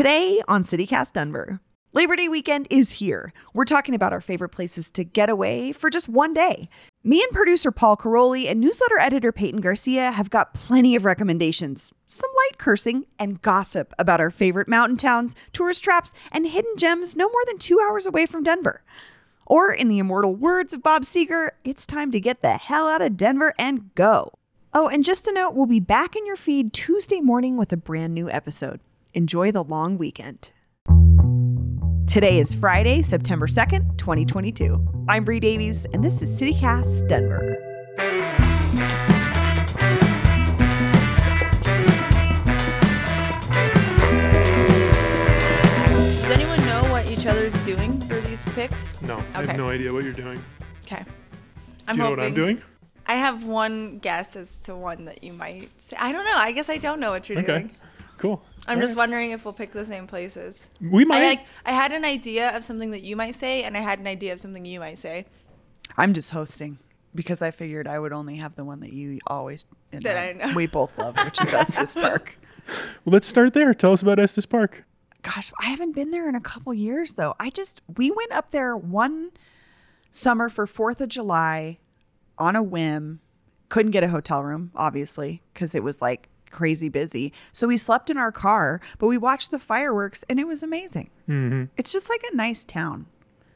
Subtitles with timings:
[0.00, 1.60] Today on CityCast Denver,
[1.92, 3.34] Labor Day weekend is here.
[3.52, 6.70] We're talking about our favorite places to get away for just one day.
[7.04, 11.92] Me and producer Paul Karolyi and newsletter editor Peyton Garcia have got plenty of recommendations,
[12.06, 17.14] some light cursing, and gossip about our favorite mountain towns, tourist traps, and hidden gems
[17.14, 18.82] no more than two hours away from Denver.
[19.44, 23.02] Or, in the immortal words of Bob Seger, it's time to get the hell out
[23.02, 24.32] of Denver and go.
[24.72, 27.76] Oh, and just a note, we'll be back in your feed Tuesday morning with a
[27.76, 28.80] brand new episode.
[29.14, 30.50] Enjoy the long weekend.
[32.06, 35.04] Today is Friday, September 2nd, 2022.
[35.08, 37.56] I'm Bree Davies, and this is CityCast Denver.
[45.02, 49.00] Does anyone know what each other's doing for these picks?
[49.02, 49.48] No, I Okay.
[49.52, 50.42] have no idea what you're doing.
[50.84, 51.02] Okay.
[51.06, 51.12] Do
[51.88, 52.62] I'm you know what I'm doing?
[53.06, 55.96] I have one guess as to one that you might say.
[55.98, 56.36] I don't know.
[56.36, 57.46] I guess I don't know what you're Okay.
[57.46, 57.70] doing.
[58.20, 58.42] Cool.
[58.66, 58.98] I'm All just right.
[59.02, 60.68] wondering if we'll pick the same places.
[60.80, 61.22] We might.
[61.22, 61.40] I like.
[61.64, 64.32] I had an idea of something that you might say, and I had an idea
[64.32, 65.24] of something you might say.
[65.96, 66.78] I'm just hosting
[67.14, 70.32] because I figured I would only have the one that you always and That I
[70.48, 70.54] know.
[70.54, 72.36] we both love, which is Estes Park.
[73.04, 73.72] well, let's start there.
[73.74, 74.84] Tell us about Estes Park.
[75.22, 77.34] Gosh, I haven't been there in a couple years though.
[77.40, 79.30] I just we went up there one
[80.10, 81.78] summer for 4th of July
[82.38, 83.20] on a whim.
[83.70, 87.32] Couldn't get a hotel room, obviously, because it was like crazy busy.
[87.52, 91.10] So we slept in our car, but we watched the fireworks and it was amazing.
[91.28, 91.64] Mm-hmm.
[91.76, 93.06] It's just like a nice town.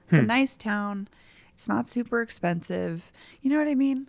[0.08, 1.08] It's a nice town.
[1.54, 3.10] It's not super expensive.
[3.42, 4.08] You know what I mean?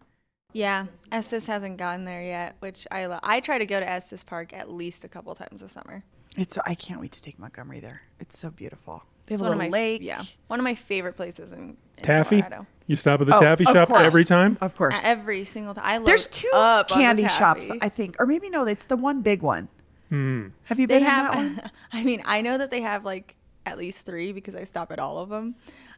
[0.53, 3.19] Yeah, Estes hasn't gotten there yet, which I love.
[3.23, 6.03] I try to go to Estes Park at least a couple times a summer.
[6.37, 8.01] It's I can't wait to take Montgomery there.
[8.19, 9.03] It's so beautiful.
[9.25, 10.01] They have It's a one of little my lake.
[10.03, 12.41] yeah, one of my favorite places in, in Taffy.
[12.41, 12.67] Colorado.
[12.87, 14.01] You stop at the Oh, taffy of shop course.
[14.01, 14.57] every time.
[14.61, 14.99] Of course.
[15.03, 15.83] Every single time.
[15.87, 17.79] I love There's two up on the candy shops, taffy.
[17.81, 18.65] I think, or maybe no.
[18.65, 19.67] It's the one big one.
[20.09, 20.49] Hmm.
[20.65, 21.55] Have you they been in that one?
[21.55, 24.91] have i mean i know that they have like at least three because i stop
[24.91, 25.55] at all of them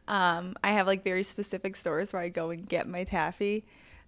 [0.08, 3.66] um, i have like very specific stores where i go and get my taffy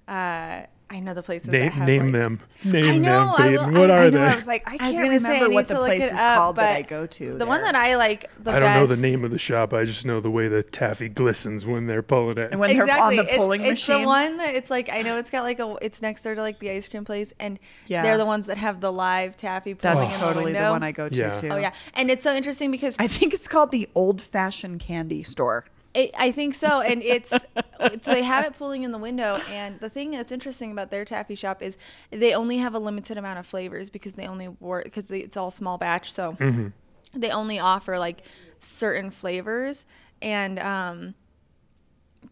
[0.09, 2.41] uh, i know the places that Name, have, name like- them.
[2.65, 3.73] Name know, them, Peyton.
[3.73, 4.19] will- What I- are I I they?
[4.19, 6.05] I was like, I I can't was gonna say I remember need what the place
[6.05, 7.35] is up, called that but I go to.
[7.39, 9.73] The one that I like the I don't know the name of the shop.
[9.73, 12.51] I just know the way the taffy glistens when they're pulling it.
[12.51, 13.19] and when they're exactly.
[13.19, 15.59] on the pulling it's, it's the one that it's like I know it's got like
[15.61, 18.03] a it's next door to like the ice cream place and Yeah.
[18.03, 20.83] they're the ones that have the live taffy pulling That's in totally the, the one
[20.83, 21.35] I go to Yeah.
[21.35, 21.49] too.
[21.51, 25.23] Oh yeah, and it's so interesting because I think it's called the Old Fashioned Candy
[25.23, 25.65] Store.
[25.93, 27.31] It, I think so, and it's
[28.03, 29.41] so they have it pulling in the window.
[29.51, 31.77] And the thing that's interesting about their taffy shop is
[32.11, 35.51] they only have a limited amount of flavors because they only work because it's all
[35.51, 36.13] small batch.
[36.13, 36.37] So
[37.13, 38.23] they only offer like
[38.61, 39.85] certain flavors,
[40.23, 41.15] and um,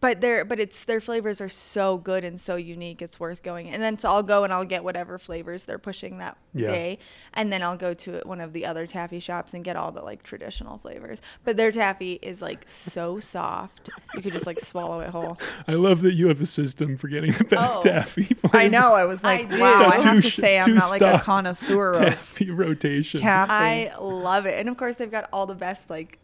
[0.01, 3.01] but their but it's their flavors are so good and so unique.
[3.01, 3.67] It's worth going.
[3.69, 6.65] And then so I'll go and I'll get whatever flavors they're pushing that Yeah.
[6.67, 6.99] day,
[7.33, 10.03] and then I'll go to one of the other taffy shops and get all the
[10.03, 11.21] like traditional flavors.
[11.43, 15.39] But their taffy is like so soft, you could just like swallow it whole.
[15.67, 17.81] I love that you have a system for getting the best Oh.
[17.81, 18.37] taffy.
[18.53, 18.93] I know.
[18.93, 19.59] I was like, do.
[19.59, 19.89] wow.
[19.91, 23.19] I have to say, I'm not like a stop connoisseur of Taffy rotation.
[23.21, 23.51] taffy.
[23.89, 26.19] I love it, and of course they've got all the best like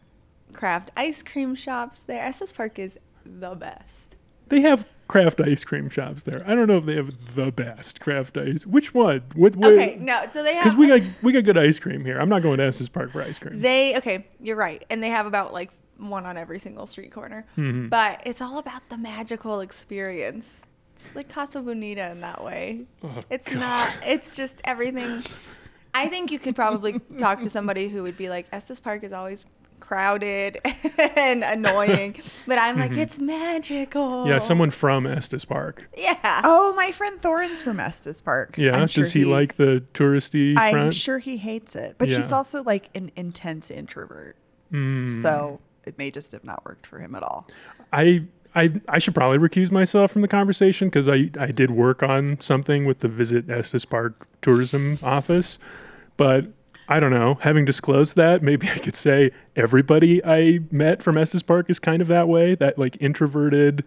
[0.52, 2.22] craft ice cream shops there.
[2.22, 4.16] Estes Park is the best.
[4.48, 6.42] They have craft ice cream shops there.
[6.46, 8.66] I don't know if they have the best craft ice.
[8.66, 9.22] Which one?
[9.34, 9.56] What?
[9.56, 12.18] what Okay, no, so they have Because we got we got good ice cream here.
[12.18, 13.60] I'm not going to Estes Park for ice cream.
[13.60, 17.46] They okay, you're right, and they have about like one on every single street corner.
[17.56, 17.88] Mm-hmm.
[17.88, 20.62] But it's all about the magical experience.
[20.94, 22.86] It's like Casa Bonita in that way.
[23.02, 23.58] Oh, it's God.
[23.58, 23.96] not.
[24.06, 25.22] It's just everything.
[25.92, 29.12] I think you could probably talk to somebody who would be like, Estes Park is
[29.14, 29.46] always
[29.80, 30.60] crowded
[31.16, 32.16] and annoying,
[32.46, 34.02] but I'm like, it's magical.
[34.02, 34.30] Mm-hmm.
[34.30, 35.88] Yeah, someone from Estes Park.
[35.96, 36.40] Yeah.
[36.44, 38.56] oh, my friend Thorin's from Estes Park.
[38.58, 40.94] Yeah, I'm does sure he, like the touristy I'm front?
[40.94, 44.36] sure he hates it, but he's also like an intense introvert.
[44.72, 45.10] Mm.
[45.10, 47.48] So it may just have not worked for him at all.
[47.92, 52.02] I I I should probably recuse myself from the conversation because I I did work
[52.02, 55.58] on something with the Visit Estes Park Tourism Office,
[56.16, 56.46] but
[56.88, 57.34] I don't know.
[57.40, 62.00] Having disclosed that, maybe I could say everybody I met from Estes Park is kind
[62.00, 62.54] of that way.
[62.54, 63.84] That like introverted,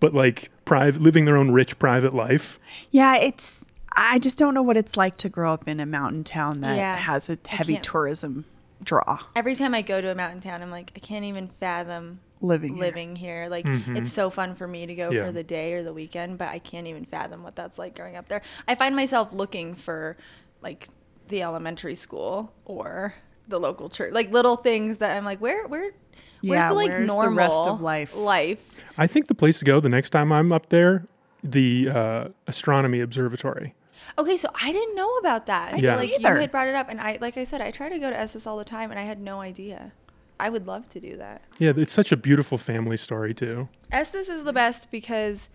[0.00, 2.58] but like private, living their own rich private life.
[2.90, 3.64] Yeah, it's.
[3.98, 6.76] I just don't know what it's like to grow up in a mountain town that
[6.76, 8.44] Yeah, has a heavy tourism
[8.82, 9.20] draw.
[9.34, 12.74] Every time I go to a mountain town, I'm like, I can't even fathom Living
[12.74, 12.80] here.
[12.82, 13.46] living here.
[13.48, 13.96] Like Mm-hmm.
[13.96, 15.24] it's so fun for me to go Yeah.
[15.24, 18.16] for the day or the weekend, but I can't even fathom what that's like growing
[18.16, 18.42] up there.
[18.68, 20.18] I find myself looking for
[20.60, 20.88] like
[21.28, 23.14] the elementary school or
[23.48, 25.94] the local church, like little things that I'm like, where, where, where's
[26.42, 28.14] Yeah, the like where's the normal rest of life?
[28.16, 28.64] Life.
[28.98, 31.06] I think the place to go the next time I'm up there,
[31.44, 33.74] the uh, astronomy observatory.
[34.18, 35.96] Okay, so I didn't know about that until Yeah.
[35.96, 36.34] like either.
[36.34, 38.18] you had brought it up, and I, like I said, I try to go to
[38.18, 39.92] Estes all the time, and I had no idea.
[40.38, 41.42] I would love to do that.
[41.58, 43.68] Yeah, it's such a beautiful family story too.
[43.90, 45.48] Estes is the best because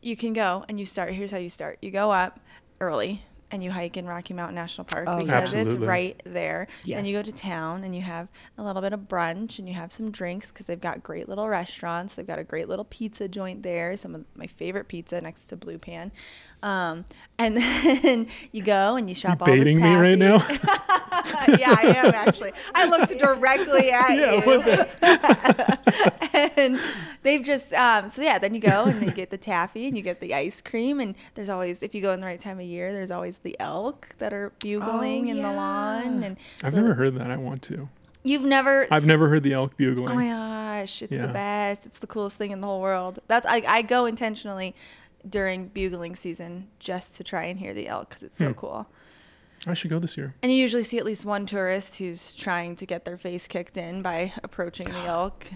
[0.00, 1.12] you can go and you start.
[1.12, 2.40] Here's how you start: you go up
[2.80, 6.68] early and you hike in Rocky Mountain National Park Oh, because it's right there.
[6.96, 9.74] Then you go to town and you have a little bit of brunch and you
[9.74, 12.14] have some drinks because they've got great little restaurants.
[12.14, 13.96] They've got a great little pizza joint there.
[13.96, 16.12] Some of my favorite pizza next to Blue Pan.
[16.62, 17.04] Um,
[17.38, 17.56] and
[18.02, 20.36] then you go and you You shop all the baiting me right now?
[21.58, 22.52] yeah, I am actually.
[22.74, 25.70] I looked directly at yeah, you
[26.56, 26.78] and
[27.22, 30.02] they've just um, so yeah then you go and you get the taffy and you
[30.02, 32.66] get the ice cream and there's always if you go in the right time of
[32.66, 36.94] year there's always the elk that are bugling in the lawn and I've the- never
[36.94, 37.30] heard that.
[37.30, 37.88] I want to.
[38.22, 40.10] you've never I've never heard the elk bugling.
[40.10, 41.26] oh my gosh it's Yeah.
[41.26, 44.74] the best it's the coolest thing in the whole world that's i, I go intentionally
[45.28, 48.52] during bugling season just to try and hear the elk because it's so Hmm.
[48.54, 48.86] cool
[49.66, 50.34] I should go this year.
[50.42, 53.76] and you usually see at least one tourist who's trying to get their face kicked
[53.76, 55.46] in by approaching the elk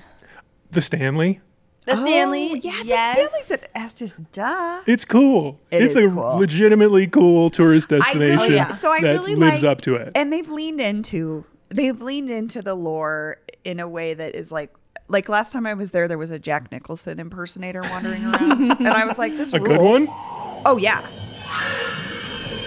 [0.71, 1.41] The Stanley.
[1.87, 3.17] the stanley Oh, yeah, yes.
[3.17, 4.17] the Stanley's at Estes.
[4.33, 4.83] Duh.
[4.87, 5.59] It's cool.
[5.71, 6.37] It it's is a cool.
[6.39, 8.69] legitimately cool tourist I destination really, yeah.
[8.69, 10.13] so I that really lives like, up to it.
[10.15, 14.71] and they've leaned into they've leaned into the lore in a way that is like
[15.09, 18.89] like last time I was there, there was a Jack Nicholson impersonator wandering around, and
[18.89, 20.09] I was like, "This a good rules.
[20.09, 20.63] one?
[20.67, 21.07] Oh yeah,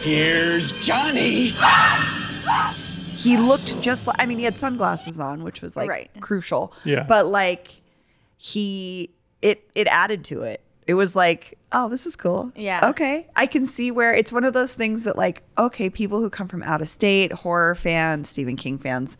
[0.01, 1.51] Here's Johnny.
[3.15, 4.15] he looked just like.
[4.19, 6.09] I mean, he had sunglasses on, which was like Right.
[6.21, 6.73] crucial.
[6.83, 7.03] Yeah.
[7.03, 7.81] but like
[8.37, 9.09] he
[9.41, 10.61] it it added to it.
[10.85, 12.51] It was like, oh, this is cool.
[12.55, 12.89] Yeah.
[12.91, 13.27] Okay.
[13.35, 16.47] I can see where it's one of those things that like, okay, people who come
[16.47, 19.17] from out of state, horror fans, Stephen King fans,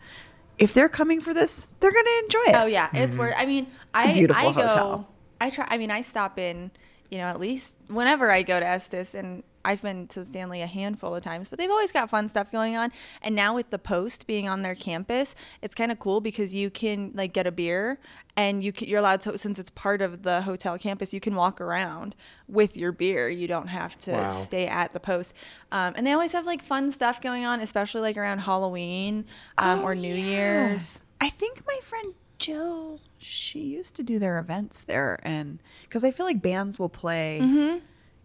[0.58, 2.54] if they're coming for this, they're gonna enjoy it.
[2.56, 3.34] Oh yeah, it's worth.
[3.36, 5.06] I mean, It's a I beautiful I go.
[5.40, 5.66] I try.
[5.70, 6.70] I mean, I stop in.
[7.10, 10.66] You know, at least whenever I go to Estes, and I've been to Stanley a
[10.66, 12.92] handful of times, but they've always got fun stuff going on.
[13.22, 16.70] And now with the Post being on their campus, it's kind of cool because you
[16.70, 17.98] can like get a beer,
[18.36, 21.34] and you can, you're allowed to since it's part of the hotel campus, you can
[21.34, 22.14] walk around
[22.46, 23.28] with your beer.
[23.28, 24.28] You don't have to Wow.
[24.30, 25.34] stay at the Post.
[25.72, 29.24] Um, and they always have like fun stuff going on, especially like around Halloween
[29.58, 30.68] um, Oh, or New yeah.
[30.68, 31.00] Year's.
[31.20, 36.12] I think my friend Jill, she used to do their events there, and because I
[36.12, 37.40] feel like bands will play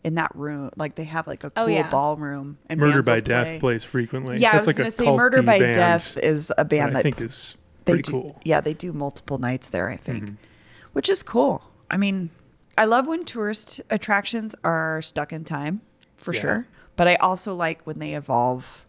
[0.03, 1.71] in that room, like they have like a cool Mm-hmm.
[1.71, 1.89] Oh, yeah.
[1.89, 2.57] ballroom.
[2.69, 3.59] And Murder by Death play.
[3.59, 4.37] plays frequently.
[4.37, 6.91] Yeah, That's I was like gonna say Murder by band Death is a that band
[6.97, 7.55] I that think is
[7.85, 8.23] they do, cool.
[8.31, 8.39] Mm-hmm.
[8.45, 10.31] Yeah, they do multiple nights there, I think,
[10.93, 11.63] which is cool.
[11.89, 12.29] I mean,
[12.77, 15.81] I love when tourist attractions are stuck in time,
[16.17, 16.41] for Yeah.
[16.41, 16.67] sure.
[16.95, 18.85] But I also like when they evolve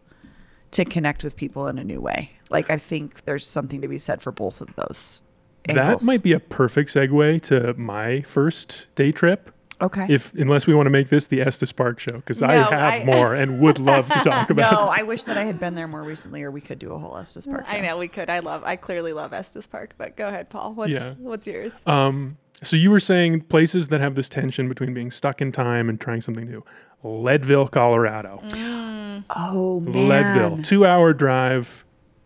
[0.73, 2.33] to connect with people in a new way.
[2.51, 5.23] Like I think there's something to be said for both of those.
[5.67, 9.51] That might be a perfect segue to my first day trip.
[9.81, 10.07] Okay.
[10.09, 13.05] If unless we want to make this the Estes Park show, because I have I-
[13.07, 14.73] more and would love to talk about.
[14.73, 16.99] no, I wish that I had been there more recently, or we could do a
[16.99, 17.65] whole Estes Park.
[17.69, 18.29] I know we could.
[18.31, 18.63] I love.
[18.65, 19.95] I clearly love Estes Park.
[19.99, 20.75] But go ahead, Paul.
[20.75, 21.15] What's Yeah.
[21.19, 21.83] what's yours?
[21.87, 25.89] Um, so you were saying places that have this tension between being stuck in time
[25.89, 26.65] and trying something new.
[27.03, 28.41] Leadville, Colorado.
[29.31, 31.85] Oh man, Leadville, two-hour drive.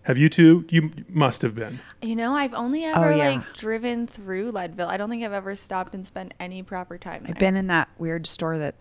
[0.09, 0.65] Have you two?
[0.71, 1.79] You must have been.
[2.03, 3.29] you know, I've only ever Oh, yeah.
[3.29, 4.89] like driven through Leadville.
[4.89, 7.33] I don't think I've ever stopped and spent any proper time there.
[7.33, 8.75] I've been in that weird store that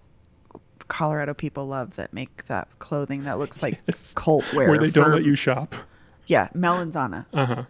[0.87, 4.13] Colorado people love that make that clothing that looks like Yes.
[4.15, 4.69] cult wear.
[4.69, 5.75] Where they don't let you shop.
[6.27, 7.25] Yeah, Melanzana.
[7.33, 7.63] Uh huh.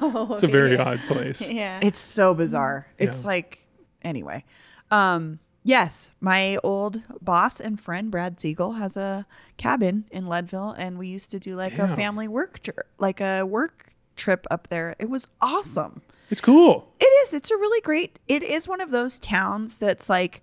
[0.00, 0.82] Oh, It's a very yeah.
[0.82, 1.40] odd place.
[1.48, 1.78] Yeah.
[1.82, 2.88] It's so bizarre.
[2.98, 3.28] It's Yeah.
[3.28, 3.60] like
[4.02, 4.44] anyway.
[4.90, 9.26] Um yes, my old boss and friend Brad Siegel has a
[9.56, 13.42] cabin in Leadville and we used to do like a family work tri- like a
[13.42, 14.96] work trip up there.
[14.98, 16.02] It was awesome.
[16.30, 16.92] It's cool.
[17.00, 17.34] It is.
[17.34, 18.18] It's a really great.
[18.28, 20.42] It is one of those towns that's like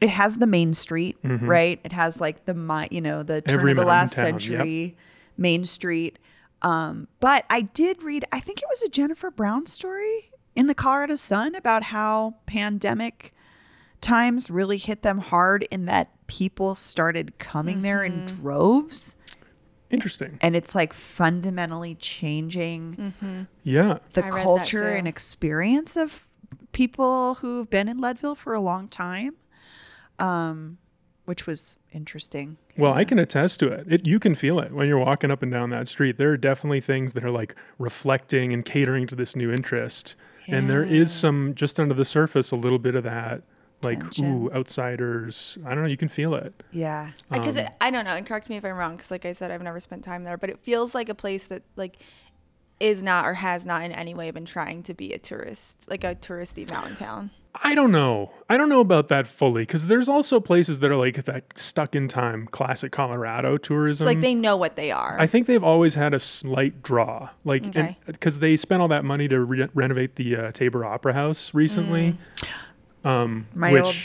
[0.00, 1.80] it has the main street, right?
[1.84, 3.58] It has like the you know, the turn Mm-hmm.
[3.58, 4.40] Every of the last town, yep.
[4.40, 4.96] century
[5.36, 6.18] main street.
[6.62, 10.74] Um, but I did read, I think it was a Jennifer Brown story in the
[10.74, 13.33] Colorado Sun about how pandemic
[14.04, 18.42] times really hit them hard in that people started coming there in Mm-hmm.
[18.42, 19.16] droves
[19.90, 20.38] Interesting.
[20.40, 23.98] and it's like fundamentally changing Yeah.
[24.12, 26.26] the I culture and experience of
[26.72, 29.34] people who've been in Leadville for a long time,
[30.18, 30.78] um,
[31.24, 32.56] which was interesting.
[32.76, 33.86] Well, I can attest to it.
[33.88, 34.06] it.
[34.06, 36.18] You can feel it when you're walking up and down that street.
[36.18, 40.16] There are definitely things that are like reflecting and catering to this new interest.
[40.46, 43.42] And there is some just under the surface a little bit of that
[43.84, 44.26] like Tension.
[44.46, 45.58] ooh outsiders.
[45.64, 46.52] I don't know, you can feel it.
[46.72, 47.10] Yeah.
[47.30, 48.96] because Um, I don't know, and correct me if I'm wrong.
[48.96, 51.46] Because like I said, I've never spent time there, but it feels like a place
[51.48, 51.98] that like
[52.80, 56.02] is not or has not in any way been trying to be a tourist, like
[56.04, 57.30] a touristy mountain town.
[57.62, 58.32] I don't know.
[58.50, 61.94] I don't know about that fully because there's also places that are like that stuck
[61.94, 64.04] in time classic Colorado tourism.
[64.08, 65.16] It's like they know what they are.
[65.20, 67.96] I think they've always had a slight draw, like Okay.
[68.06, 72.18] because they spent all that money to re- renovate the uh, Tabor Opera House recently.
[73.04, 73.96] Um, My which old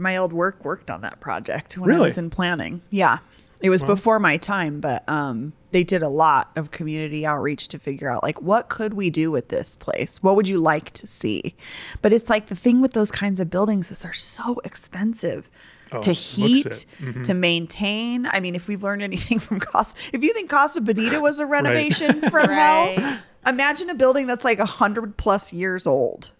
[0.00, 2.80] my old work worked on that project when I was in planning.
[2.90, 3.18] Yeah.
[3.60, 7.78] It was before my time, but um, they did a lot of community outreach to
[7.80, 10.22] figure out like what could we do with this place?
[10.22, 11.56] What would you like to see?
[12.00, 15.50] But it's like the thing with those kinds of buildings is they're so expensive
[15.90, 16.84] Oh, to heat.
[17.00, 17.22] Mm-hmm.
[17.22, 18.26] to maintain.
[18.26, 21.46] I mean, if we've learned anything from Costa, if you think Casa Bonita was a
[21.46, 26.30] renovation from hell, imagine a building that's like a hundred plus years old,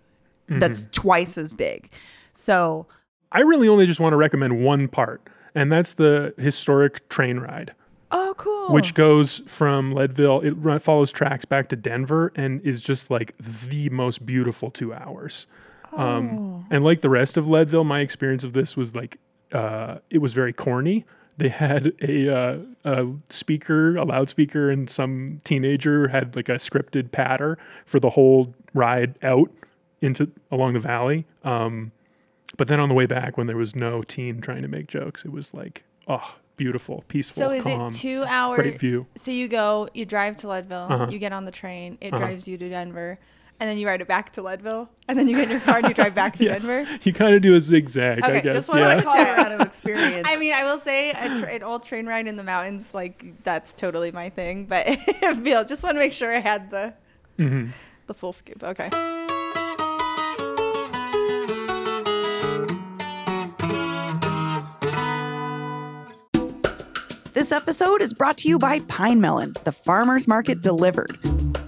[0.49, 0.93] that's Mm-hmm.
[0.93, 1.91] twice as big.
[2.33, 2.87] So
[3.33, 7.75] I really only just want to recommend one part, and that's the historic train ride.
[8.11, 8.69] Oh, cool.
[8.73, 10.41] which goes from Leadville.
[10.41, 15.47] It follows tracks back to Denver and is just like the most beautiful two hours.
[15.93, 16.01] Oh.
[16.03, 19.19] Um, and like the rest of Leadville, my experience of this was like
[19.53, 21.05] uh, it was very corny.
[21.37, 27.13] They had a, uh, a speaker, a loudspeaker, and some teenager had like a scripted
[27.13, 29.51] patter for the whole ride out
[30.01, 31.27] into along the valley.
[31.45, 31.93] Um,
[32.57, 35.25] but then on the way back, when there was no teen trying to make jokes,
[35.25, 38.59] it was like, oh, beautiful, peaceful, so is calm, it two hours?
[38.61, 39.07] great view.
[39.17, 41.07] So you go, you drive to Leadville, Uh-huh.
[41.11, 42.19] you get on the train, it Uh-huh.
[42.25, 43.19] drives you to Denver,
[43.61, 45.79] and then you ride it back to Leadville, and then you get in your car
[45.79, 46.63] and you drive back to Yes.
[46.65, 46.89] Denver.
[47.03, 48.55] You kind of do a zigzag, I Okay, guess.
[48.55, 48.95] just wanted yeah.
[48.95, 50.27] to Colorado experience.
[50.31, 53.25] I mean, I will say a tra- an old train ride in the mountains, like
[53.45, 54.65] that's totally my thing.
[54.67, 54.87] But
[55.23, 56.95] I feel just want to make sure I had the
[57.39, 57.71] Mhm.
[58.09, 58.63] the full scoop.
[58.65, 58.89] Okay.
[67.39, 71.17] This episode is brought to you by Pine Melon, the farmer's market delivered.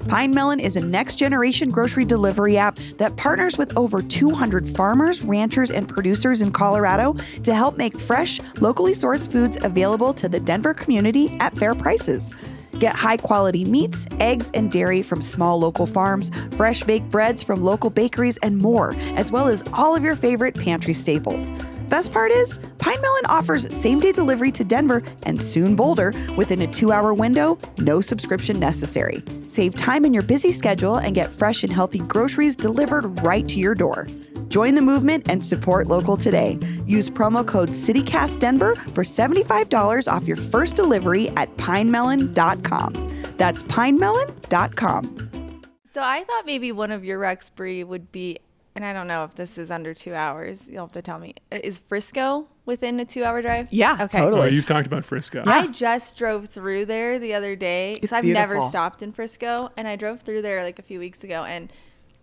[0.09, 5.23] Pine Melon is a next generation grocery delivery app that partners with over 200 farmers,
[5.23, 10.41] ranchers, and producers in Colorado to help make fresh, locally sourced foods available to the
[10.41, 12.31] Denver community at fair prices.
[12.79, 17.62] Get high quality meats, eggs, and dairy from small local farms, fresh baked breads from
[17.62, 21.50] local bakeries, and more, as well as all of your favorite pantry staples.
[21.89, 26.62] Best part is, Pine Melon offers same day delivery to Denver and soon Boulder within
[26.62, 29.25] a two hour window, no subscription necessary.
[29.45, 33.59] Save time in your busy schedule and get fresh and healthy groceries delivered right to
[33.59, 34.07] your door.
[34.50, 36.59] Join the movement and support local today.
[36.87, 42.92] Use promo code CityCastDenver for $75 off your first delivery at pinemelon.com.
[43.37, 45.62] That's pinemelon.com.
[45.87, 48.38] So I thought maybe one of your Rex Bree would be,
[48.75, 50.69] and I don't know if this is under two hours.
[50.69, 51.35] You'll have to tell me.
[51.50, 53.69] Is Frisco within a two-hour drive?
[53.73, 54.19] Yeah, Okay.
[54.19, 54.42] totally.
[54.42, 55.42] Oh, you've talked about Frisco.
[55.47, 59.71] I just drove through there the other day because It's I've never stopped in Frisco,
[59.76, 61.73] and I drove through there like a few weeks ago, and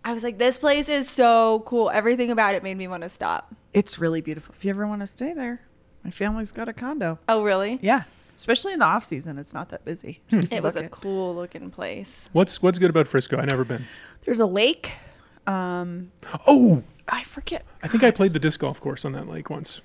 [0.08, 1.90] I was like, "This place is so cool.
[1.90, 4.54] Everything about it made me want to stop." It's really beautiful.
[4.56, 5.60] If you ever want to stay there,
[6.02, 7.18] my family's got a condo.
[7.28, 7.78] Oh, really?
[7.82, 8.04] Yeah,
[8.36, 10.20] especially in the off season, it's not that busy.
[10.30, 10.90] It was a it.
[10.90, 12.30] cool looking place.
[12.32, 13.36] What's what's good about Frisco?
[13.36, 13.84] I never been.
[14.24, 14.94] There's a lake.
[15.46, 16.10] Um,
[16.46, 17.66] Oh, I forget.
[17.82, 19.80] I think I played the disc golf course on that lake once.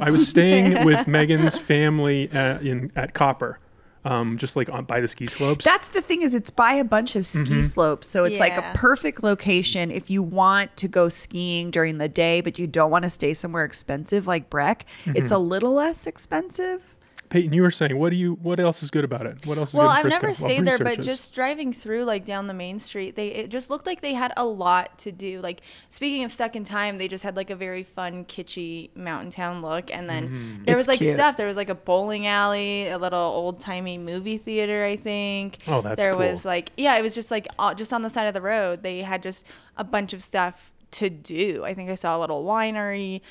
[0.00, 3.58] I was staying with Megan's family at, in at Copper,
[4.04, 5.64] um, just like on by the ski slopes.
[5.64, 8.72] That's the thing is it's by a bunch of ski slopes, so it's like a
[8.74, 13.04] perfect location if you want to go skiing during the day, but you don't want
[13.04, 14.86] to stay somewhere expensive like Breck.
[15.06, 16.91] It's a little less expensive.
[17.32, 18.34] Peyton, you were saying what do you?
[18.34, 19.46] What else is good about it?
[19.46, 19.70] What else?
[19.70, 20.16] Is Well, good in I've Frisco?
[20.16, 21.06] never Well, stayed there, but researches.
[21.06, 24.34] just driving through like down the main street, they it just looked like they had
[24.36, 25.40] a lot to do.
[25.40, 29.30] Like speaking of stuck in time, they just had like a very fun, kitschy mountain
[29.30, 30.64] town look, and then Mm-hmm.
[30.64, 31.14] there It's was like cute.
[31.14, 31.38] stuff.
[31.38, 35.58] There was like a bowling alley, a little old timey movie theater, I think.
[35.66, 36.20] Oh, that's There cool.
[36.28, 38.82] was like yeah, it was just like uh, just on the side of the road.
[38.82, 39.46] They had just
[39.78, 41.64] a bunch of stuff to do.
[41.64, 43.22] I think I saw a little winery.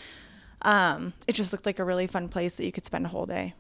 [0.64, 3.26] Um, it just looked like a really fun place that you could spend a whole
[3.26, 3.54] day.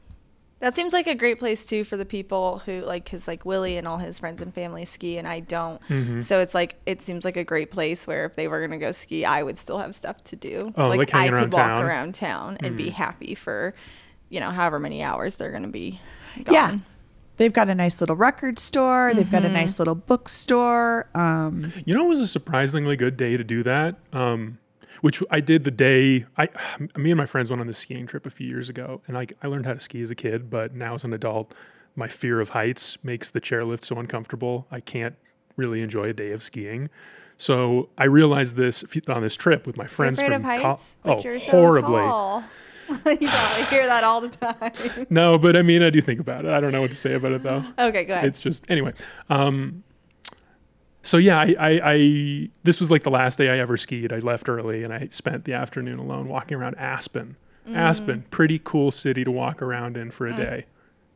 [0.62, 3.77] That seems like a great place too for the people who like his like Willie
[3.77, 5.82] and all his friends and family ski and I don't.
[5.89, 6.22] Mm-hmm.
[6.22, 8.91] So it's like it seems like a great place where if they were gonna go
[8.91, 10.72] ski, I would still have stuff to do.
[10.77, 11.80] Oh, like I could around walk town?
[11.80, 11.88] Mm-hmm.
[11.88, 13.74] around town and be happy for,
[14.30, 16.00] you know, however many hours they're gonna be
[16.44, 16.53] gone.
[16.53, 16.77] Yeah.
[17.38, 19.13] They've got a nice little record store.
[19.15, 21.10] They've got a nice little bookstore.
[21.15, 23.96] Um, You know, it was a surprisingly good day to do that.
[24.13, 24.60] Um,
[25.00, 26.50] which I did the day I,
[26.98, 29.28] me and my friends went on this skiing trip a few years ago, and I,
[29.42, 31.54] I learned how to ski as a kid, but now as an adult,
[31.96, 34.68] my fear of heights makes the chairlift so uncomfortable.
[34.72, 35.16] I can't
[35.56, 36.90] really enjoy a day of skiing.
[37.38, 40.98] So I realized this on this trip with my You're friends afraid from of heights,
[41.04, 42.04] but oh, you're so horribly.
[42.92, 45.08] you probably hear that all the time.
[45.10, 46.52] No, but I mean, I do think about it.
[46.52, 47.64] I don't know what to say about it though.
[47.80, 48.26] okay, go ahead.
[48.26, 48.94] it's just anyway
[49.30, 49.84] um
[51.03, 54.13] so yeah, I, I, I this was like the last day I ever skied.
[54.13, 57.36] I left early and I spent the afternoon alone walking around Aspen.
[57.67, 57.75] Mm.
[57.75, 60.65] Aspen, pretty cool city to walk around in for a day,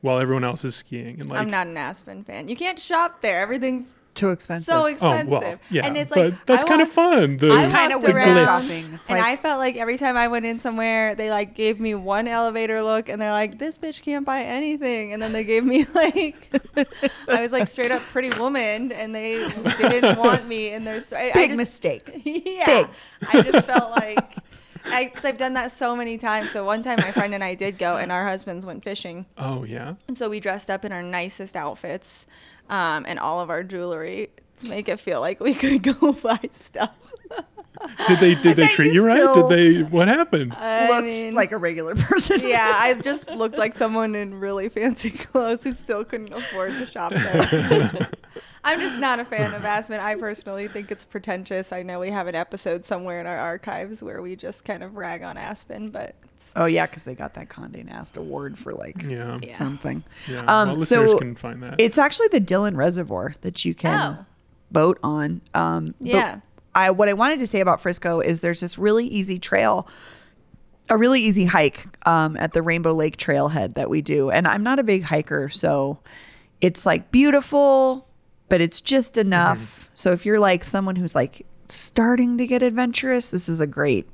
[0.01, 1.19] while everyone else is skiing.
[1.19, 2.47] And like, I'm not an Aspen fan.
[2.47, 3.41] You can't shop there.
[3.41, 4.65] Everything's Too expensive.
[4.65, 5.31] so oh, expensive.
[5.31, 5.59] oh expensive.
[5.59, 7.37] well, yeah, and it's but like that's kind of fun.
[7.37, 8.93] The, I It's kinda walked window around, shopping.
[8.95, 11.79] It's and like- I felt like every time I went in somewhere, they like gave
[11.81, 15.43] me one elevator look, and they're like, "This bitch can't buy anything," and then they
[15.43, 16.49] gave me like,
[17.27, 21.19] I was like straight up pretty woman, and they didn't want me in their store.
[21.19, 22.09] I, I Big just- mistake.
[22.23, 22.87] yeah, Big.
[23.33, 24.33] I just felt like.
[24.85, 26.51] Because I've done that so many times.
[26.51, 29.25] So one time, my friend and I did go, and our husbands went fishing.
[29.37, 32.25] oh yeah, And so we dressed up in our nicest outfits
[32.69, 36.39] um, and all of our jewelry to make it feel like we could go buy
[36.51, 37.13] stuff.
[38.07, 39.35] did they did they treat you you right?
[39.35, 39.83] Did they?
[39.83, 40.53] What happened?
[40.53, 42.39] I Looks mean, like a regular person.
[42.41, 46.85] yeah, I just looked like someone in really fancy clothes who still couldn't afford to
[46.85, 48.09] shop there.
[48.63, 49.99] I'm just not a fan of Aspen.
[49.99, 51.71] I personally think it's pretentious.
[51.71, 54.95] I know we have an episode somewhere in our archives where we just kind of
[54.97, 56.15] rag on Aspen, but
[56.55, 59.53] Oh yeah, because they got that Condé Nast award for like yeah, Yeah.
[59.53, 60.03] something.
[60.27, 60.39] yeah.
[60.41, 61.75] Um, well, listeners so can find that.
[61.79, 64.25] It's actually the Dillon Reservoir that you can Oh.
[64.71, 65.41] boat on.
[65.53, 66.39] Um, Yeah.
[66.73, 69.87] I what I wanted to say about Frisco is there's this really easy trail,
[70.89, 74.61] a really easy hike um, at the Rainbow Lake Trailhead that we do, and I'm
[74.61, 75.99] not a big hiker, so
[76.59, 78.05] it's like beautiful,
[78.49, 79.59] but it's just enough.
[79.59, 79.91] Mm-hmm.
[79.95, 84.07] So if you're like someone who's like starting to get adventurous, this is a great,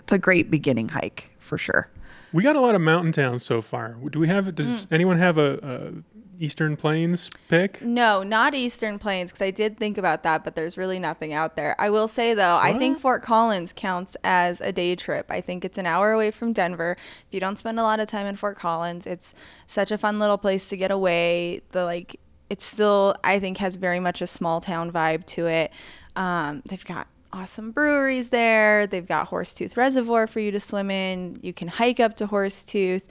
[0.00, 1.88] it's a great beginning hike for sure.
[2.32, 3.96] we got a lot of mountain towns so far.
[4.10, 4.54] Do we have?
[4.54, 4.94] Does Hmm.
[4.94, 7.80] anyone have a, a Eastern Plains pick?
[7.82, 11.56] No, not Eastern Plains, because I did think about that, but there's really nothing out
[11.56, 11.74] there.
[11.80, 15.26] I will say though, I think Fort Collins counts as a day trip.
[15.30, 16.96] I think it's an hour away from Denver.
[17.26, 19.34] If you don't spend a lot of time in Fort Collins, it's
[19.66, 21.62] such a fun little place to get away.
[21.72, 22.20] The like,
[22.50, 25.70] it's still I think has very much a small town vibe to it.
[26.16, 28.86] Um, they've got awesome breweries there.
[28.86, 31.36] They've got Horsetooth Reservoir for you to swim in.
[31.42, 33.04] You can hike up to Horsetooth.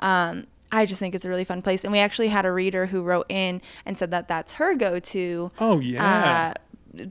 [0.00, 1.84] Um, I just think it's a really fun place.
[1.84, 4.98] And we actually had a reader who wrote in and said that that's her go
[4.98, 6.54] to Oh yeah.
[6.56, 6.60] uh,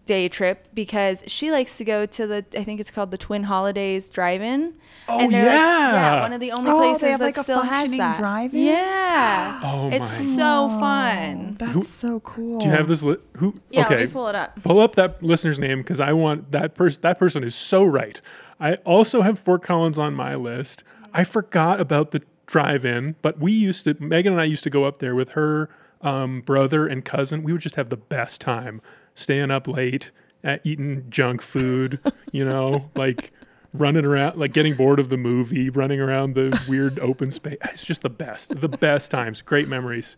[0.05, 3.43] day trip because she likes to go to the, I think it's called the Twin
[3.43, 4.73] Holidays Drive In.
[5.07, 5.91] Oh, and they're Like, yeah.
[5.93, 6.21] yeah.
[6.21, 8.17] One of the only Oh, they places have, that like, a still has functioning that.
[8.17, 8.59] drive-in?
[8.65, 9.59] Yeah.
[9.63, 11.55] Oh it's so fun.
[11.59, 12.59] That's Who- so cool.
[12.59, 13.03] Do you have this?
[13.03, 13.53] Li- who?
[13.69, 13.95] Yeah, okay.
[13.97, 14.61] let me pull it up.
[14.63, 17.01] Pull up that listener's name because I want that person.
[17.01, 18.19] That person is so right.
[18.59, 20.83] I also have Fort Collins on my list.
[21.13, 23.95] I forgot about the drive-in, but we used to.
[23.99, 25.69] Megan and I used to go up there with her
[26.01, 27.43] um, brother and cousin.
[27.43, 28.81] We would just have the best time,
[29.15, 30.11] staying up late,
[30.43, 31.99] at eating junk food.
[32.31, 33.31] you know, like
[33.75, 37.57] running around, like getting bored of the movie, running around the weird open space.
[37.65, 38.59] It's just the best.
[38.61, 39.41] The best times.
[39.41, 40.15] Great memories.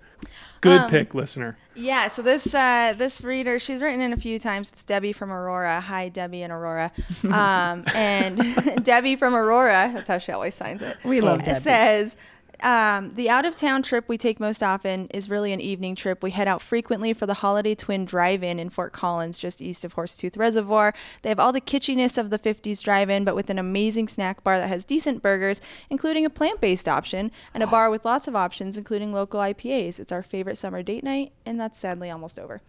[0.62, 1.58] Good Um, pick, listener.
[1.76, 4.72] Yeah, so this uh, this reader, she's written in a few times.
[4.72, 5.80] It's Debbie from Aurora.
[5.80, 6.92] Hi, Debbie and Aurora.
[7.24, 10.98] Um, and Debbie from Aurora, that's how she always signs it.
[11.04, 11.60] We love It Debbie.
[11.60, 12.16] says,
[12.62, 16.24] um, the out of town trip we take most often is really an evening trip.
[16.24, 19.86] We head out frequently for the Holiday Twin Drive In in Fort Collins, just east
[19.86, 20.94] of Horsetooth Reservoir.
[21.22, 24.44] They have all the kitschiness of the 50s drive in, but with an amazing snack
[24.44, 28.28] bar that has decent burgers, including a plant based option, and a bar with lots
[28.28, 30.00] of options, including local IPAs.
[30.00, 32.62] It's our favorite summer date night, and that's sadly almost over.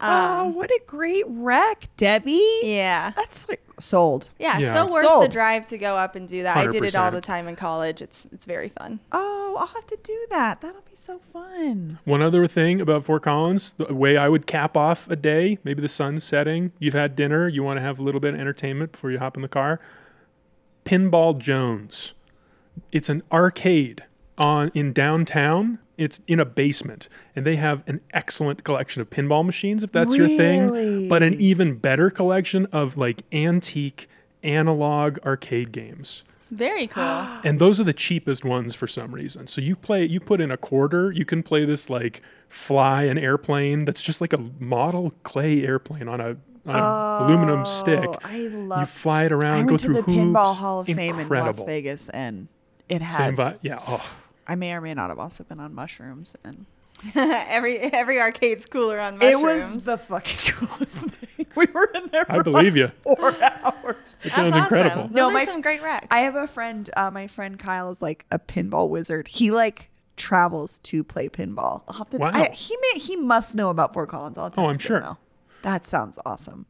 [0.00, 2.42] Oh, Um, what a great wreck, Debbie.
[2.62, 3.12] yeah.
[3.16, 4.28] That's like sold.
[4.38, 4.72] Yeah, Yeah.
[4.72, 6.56] so worth the drive to go up and do that.
[6.56, 8.00] I did it all the time in college.
[8.02, 9.00] It's it's very fun.
[9.12, 10.60] Oh, I'll have to do that.
[10.60, 11.98] That'll be so fun.
[12.04, 15.80] One other thing about Fort Collins, the way I would cap off a day, maybe
[15.82, 18.92] the sun's setting, you've had dinner, you want to have a little bit of entertainment
[18.92, 19.80] before you hop in the car.
[20.84, 22.14] Pinball Jones.
[22.92, 24.04] It's an arcade
[24.38, 25.78] on in downtown.
[25.96, 30.14] It's in a basement, and they have an excellent collection of pinball machines if that's
[30.14, 34.08] your thing, but an even better collection of like antique
[34.44, 36.22] analog arcade games.
[36.52, 37.02] Very cool.
[37.44, 39.48] And those are the cheapest ones for some reason.
[39.48, 43.18] So you play, you put in a quarter, you can play this like fly an
[43.18, 48.04] airplane that's just like a model clay airplane on a, on a aluminum oh, stick.
[48.08, 48.88] Oh, I You love.
[48.88, 50.16] fly it around, I go went to through the hoops.
[50.18, 51.66] Pinball Hall of Fame in Las Incredible.
[51.66, 52.48] Vegas, and
[52.88, 53.54] it had Same had.
[53.54, 53.58] vibe.
[53.62, 53.78] Yeah.
[53.86, 54.10] Oh,
[54.48, 56.64] I may or may not have also been on mushrooms, and
[57.14, 59.42] every every arcade's cooler on mushrooms.
[59.42, 61.46] it was the fucking coolest thing.
[61.54, 62.24] We were in there.
[62.24, 62.90] For I believe you.
[63.02, 64.16] Four hours.
[64.24, 65.02] It sounds That's incredible.
[65.02, 65.12] Awesome.
[65.14, 66.06] No, Those my- are some great wrecks.
[66.10, 66.88] I have a friend.
[66.96, 69.28] Uh, my friend Kyle is like a pinball wizard.
[69.28, 71.82] He like travels to play pinball.
[71.88, 72.18] I'll have to.
[72.18, 72.30] Wow.
[72.34, 72.98] I, he may.
[72.98, 74.38] He must know about Fort Collins.
[74.38, 75.00] I'll Oh, I'm sure.
[75.00, 75.18] though.
[75.62, 76.66] That sounds awesome.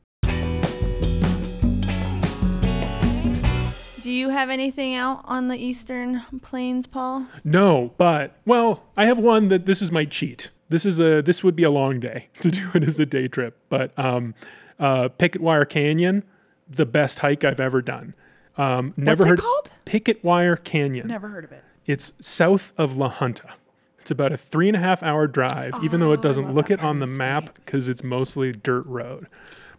[4.09, 7.27] Do you have anything out on the Eastern Plains, Paul?
[7.45, 10.49] No, but well, I have one that this is my cheat.
[10.71, 13.29] This is a this would be a long day to do it as a day
[13.29, 14.35] trip, but um,
[14.79, 16.25] uh, Picket Wire Canyon,
[16.71, 18.15] the best hike I've ever done.
[18.57, 19.73] Um, never it heard called?
[19.85, 21.07] Picket Wire Canyon.
[21.07, 21.63] Never heard of it.
[21.85, 23.57] It's south of La Junta.
[23.99, 26.83] It's about a three and a half hour drive, even though it doesn't look it
[26.83, 29.27] on the map because it's mostly dirt road.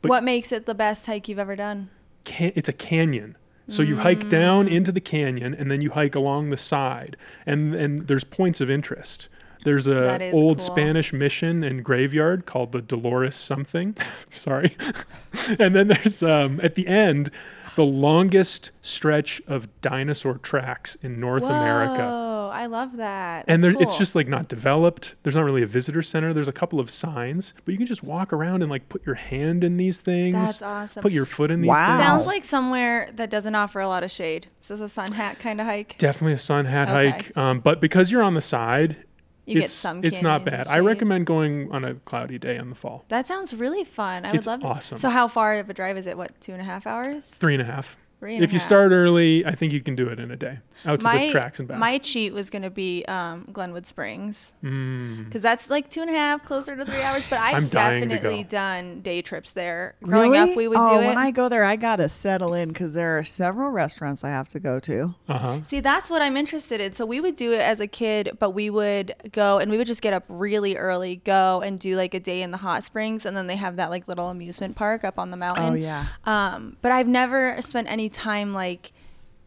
[0.03, 1.89] But- what makes it the best hike you've ever done?
[2.25, 3.35] Can- it's a canyon.
[3.69, 7.75] So you hike down into the canyon and then you hike along the side, and
[7.75, 9.29] and there's points of interest.
[9.65, 10.65] There's a old cool.
[10.65, 13.95] Spanish mission and graveyard called the Dolores something.
[14.29, 14.75] Sorry,
[15.59, 17.31] and then there's um, at the end
[17.75, 22.28] the longest stretch of dinosaur tracks in North America.
[22.49, 23.45] I love that.
[23.47, 25.15] and That's there, it's just like not developed.
[25.23, 26.33] There's not really a visitor center.
[26.33, 29.15] There's a couple of signs, but you can just walk around and like put your
[29.15, 30.33] hand in these things.
[30.35, 31.01] That's awesome.
[31.01, 31.85] Put your foot in these Wow.
[31.85, 31.97] things.
[31.97, 34.47] Sounds like somewhere that doesn't offer a lot of shade.
[34.61, 35.97] This is this a sun hat kind of hike?
[35.97, 37.09] Definitely a sun hat Okay.
[37.11, 37.37] hike.
[37.37, 38.97] Um, but because you're on the side,
[39.45, 40.67] You get it's, some it's not canyon bad.
[40.67, 43.05] I recommend going on a cloudy day in the fall.
[43.09, 44.25] That sounds really fun.
[44.25, 44.65] I would It's love it.
[44.65, 44.97] awesome.
[44.97, 46.17] So how far of a drive is it?
[46.17, 47.29] What, two and a half hours?
[47.31, 47.97] Three and a half.
[48.19, 48.65] Three if you half.
[48.65, 50.59] start early, I think you can do it in a day.
[50.85, 51.77] Out to my the tracks and back.
[51.77, 55.25] my cheat was gonna be um, Glenwood Springs Mm.
[55.25, 57.25] because that's like two and a half, closer to three hours.
[57.27, 59.95] But I've I'm dying to definitely done day trips there.
[60.03, 61.07] Growing up, we would oh, do it.
[61.07, 64.47] when I go there, I gotta settle in because there are several restaurants I have
[64.49, 65.15] to go to.
[65.29, 65.63] Uh-huh.
[65.63, 66.93] See, that's what I'm interested in.
[66.93, 69.87] So we would do it as a kid, but we would go and we would
[69.87, 73.25] just get up really early, go and do like a day in the hot springs,
[73.25, 75.73] and then they have that like little amusement park up on the mountain.
[75.73, 76.07] Oh, yeah.
[76.25, 78.91] Um, but I've never spent any time like.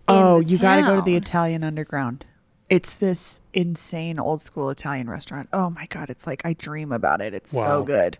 [0.08, 1.16] in Oh, the you gotta go to the.
[1.16, 2.24] Italian Underground.
[2.70, 5.48] It's this insane old school Italian restaurant.
[5.52, 7.34] Oh my god, it's like I dream about it.
[7.34, 7.62] It's Wow.
[7.64, 8.18] so good.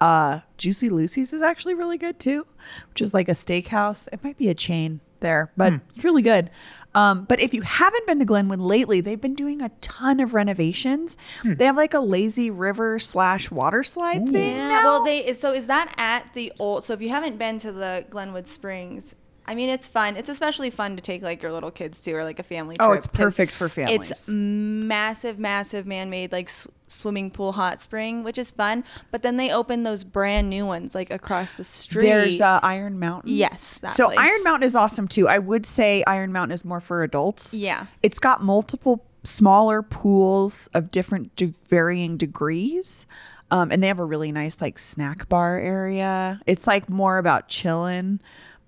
[0.00, 2.46] Uh, Juicy Lucy's is actually really good too,
[2.90, 4.08] which is like a steakhouse.
[4.12, 6.50] It might be a chain there, but it's really good.
[6.94, 10.32] Um, but if you haven't been to Glenwood lately, they've been doing a ton of
[10.34, 11.16] renovations.
[11.44, 14.68] They have like a lazy river slash water slide thing Yeah.
[14.68, 14.82] now.
[14.82, 16.84] Well, they so is that at the old?
[16.84, 19.14] So if you haven't been to the Glenwood Springs.
[19.48, 20.16] I mean, it's fun.
[20.16, 22.88] It's especially fun to take like your little kids to, or like a family trip.
[22.88, 24.10] Oh, it's perfect for families.
[24.10, 28.84] It's massive, massive man-made like s- swimming pool hot spring, which is fun.
[29.10, 32.06] But then they open those brand new ones like across the street.
[32.08, 33.32] There's uh, Iron Mountain.
[33.34, 33.78] yes.
[33.78, 34.18] That So place.
[34.18, 35.28] Iron Mountain is awesome too.
[35.28, 37.54] I would say Iron Mountain is more for adults.
[37.54, 37.86] Yeah.
[38.02, 43.06] It's got multiple smaller pools of different de- varying degrees.
[43.50, 46.40] Um, and they have a really nice like snack bar area.
[46.46, 48.18] It's like more about chilling,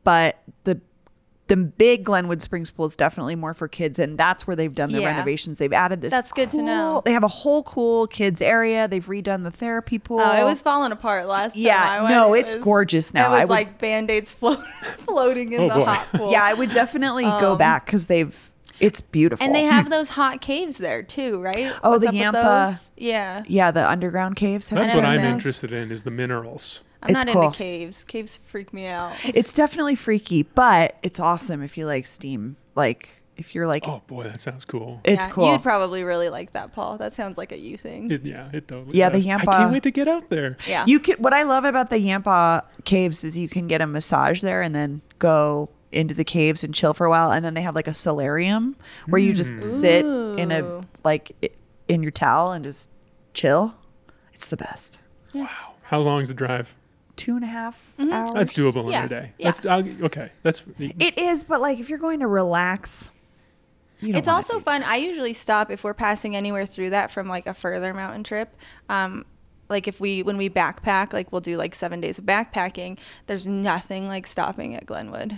[0.05, 0.81] but the
[1.47, 4.93] the big Glenwood Springs pool is definitely more for kids, and that's where they've done
[4.93, 5.07] the Yeah.
[5.13, 5.57] renovations.
[5.57, 6.11] They've added this.
[6.11, 7.01] That's good to know.
[7.07, 8.87] They have a whole cool kids area.
[8.87, 10.21] They've redone the therapy pool.
[10.23, 11.63] Oh, it was falling apart last time.
[11.63, 12.11] Yeah, I went.
[12.15, 13.29] no, It it's was- gorgeous now.
[13.29, 14.59] It was I would- like band aids float,
[15.07, 15.85] floating in Oh, the boy.
[15.87, 16.31] hot pool.
[16.33, 18.51] yeah, I would definitely go um, back because they've.
[18.79, 19.45] It's beautiful.
[19.45, 21.73] And they have those hot caves there too, right?
[21.83, 22.91] Oh, What's the up with Yampa- those?
[22.97, 23.43] Yeah.
[23.49, 24.69] yeah, the underground caves.
[24.69, 25.33] Have That's what I'm been.
[25.33, 26.81] interested in is the minerals.
[27.03, 27.43] I'm It's not cool.
[27.45, 28.05] into caves.
[28.05, 29.13] Caves freak me out.
[29.25, 32.57] It's definitely freaky, but it's awesome if you like steam.
[32.75, 35.01] Like if you're like, Oh boy, that sounds cool.
[35.05, 35.53] it's Yeah, cool.
[35.53, 36.99] You'd probably really like that, Paul.
[36.99, 38.11] That sounds like a you thing.
[38.11, 38.99] It, yeah, it totally.
[38.99, 39.27] Yeah, the does.
[39.27, 40.57] I Yampa- can't wait to get out there.
[40.67, 40.85] yeah.
[40.87, 41.17] You can.
[41.19, 44.75] What I love about the Yampa caves is you can get a massage there and
[44.75, 47.87] then go into the caves and chill for a while, and then they have like
[47.87, 49.65] a solarium where you just mm.
[49.65, 51.33] sit in a like
[51.87, 52.91] in your towel and just
[53.35, 53.75] chill.
[54.35, 55.01] It's the best.
[55.33, 55.49] Wow.
[55.83, 56.75] How long is the drive?
[57.19, 58.13] Two and a half Mm-hmm.
[58.13, 58.31] hours.
[58.33, 59.33] That's doable in Yeah, a day.
[59.39, 59.51] yeah.
[59.51, 60.31] That's I'll, okay.
[60.43, 63.11] That's It is, but like if you're going to relax,
[64.01, 64.83] you It's also do- fun.
[64.85, 68.57] I usually stop if we're passing anywhere through that from like a further mountain trip.
[68.89, 69.25] Um,
[69.69, 72.99] like if we when we backpack, like we'll do like seven days of backpacking.
[73.27, 75.37] There's nothing like stopping at Glenwood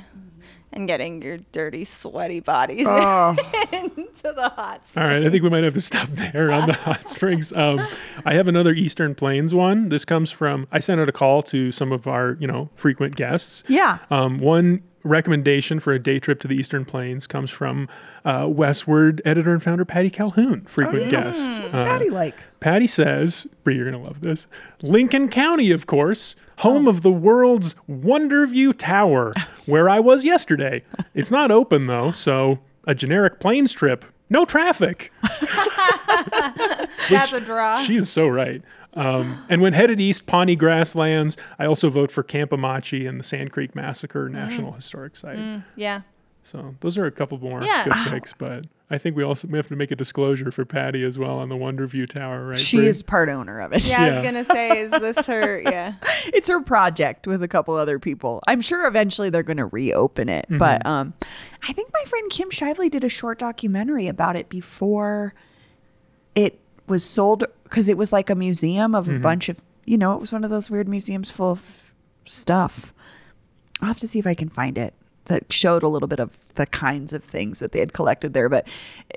[0.73, 3.35] and getting your dirty, sweaty bodies Oh.
[3.73, 4.87] into the hot.
[4.87, 4.97] Springs.
[4.97, 7.53] All right, I think we might have to stop there on the hot springs.
[7.53, 7.81] Um,
[8.25, 9.89] I have another Eastern Plains one.
[9.89, 13.17] This comes from I sent out a call to some of our you know frequent
[13.17, 13.63] guests.
[13.69, 13.99] Yeah.
[14.11, 17.89] Um, one recommendation for a day trip to the Eastern Plains comes from
[18.25, 21.61] uh, Westword editor and founder Patty Calhoun, frequent guest.
[21.63, 22.37] What's Uh, Patty like?
[22.61, 24.47] Patty says, Bree, you're going to love this.
[24.83, 29.33] Lincoln County, of course, home of the world's Wonder View Tower,
[29.67, 30.83] where I was yesterday.
[31.15, 35.13] It's not open, though, so a generic plains trip, no traffic.
[37.11, 37.81] That's a draw.
[37.81, 38.63] She is so right.
[38.95, 43.25] Um, and when headed east, Pawnee Grasslands, I also vote for Camp Campamachi and the
[43.25, 45.63] Sand Creek Massacre National Historic Site.
[45.77, 46.03] yeah.
[46.43, 47.85] So those are a couple more Yeah.
[47.85, 51.05] good picks, but I think we also we have to make a disclosure for Patty
[51.05, 52.59] as well on the Wonder View Tower, right?
[52.59, 52.87] She Bree?
[52.89, 53.87] is part owner of it.
[53.87, 55.61] Yeah, I was gonna say, is this her?
[55.61, 55.95] Yeah.
[56.33, 58.41] it's her project with a couple other people.
[58.49, 61.13] I'm sure eventually they're going to reopen it, but um,
[61.69, 65.35] I think my friend Kim Shively did a short documentary about it before
[66.35, 69.23] it was sold because it was like a museum of a Mm-hmm.
[69.23, 71.93] bunch of, you know, it was one of those weird museums full of
[72.25, 72.93] stuff.
[73.81, 74.95] I'll have to see if I can find it
[75.27, 78.49] that showed a little bit of the kinds of things that they had collected there.
[78.49, 78.67] But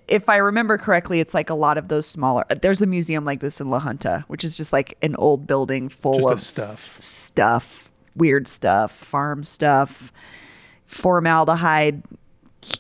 [0.07, 2.45] if I remember correctly, it's like a lot of those smaller.
[2.61, 5.89] There's a museum like this in La Junta, which is just like an old building
[5.89, 7.01] full Just of of stuff.
[7.01, 10.11] stuff, weird stuff, farm stuff,
[10.85, 12.03] formaldehyde,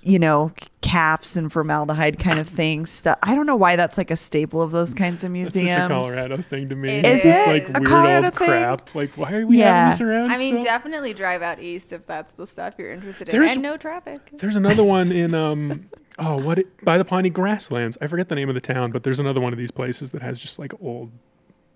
[0.01, 2.89] you know, calves and formaldehyde kind of things.
[2.91, 3.17] Stuff.
[3.23, 5.65] I don't know why that's like a staple of those kinds of That's such a
[5.65, 5.87] museums.
[5.89, 6.89] Colorado thing to me.
[6.97, 7.51] It It's is this, it?
[7.51, 8.47] like A weird Colorado old thing?
[8.47, 8.95] crap.
[8.95, 9.73] Like, why are we Yeah.
[9.85, 10.31] having this around?
[10.31, 10.63] I mean, still?
[10.63, 14.21] definitely drive out east if that's the stuff you're interested in, There's- and no traffic.
[14.33, 17.97] There's another one in um oh what it, by the Pawnee Grasslands.
[18.01, 20.21] I forget the name of the town, but there's another one of these places that
[20.21, 21.11] has just like old